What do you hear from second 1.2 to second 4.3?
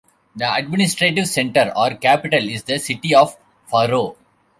centre, or capital, is the city of Faro.